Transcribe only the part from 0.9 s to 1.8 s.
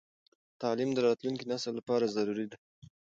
د راتلونکي نسل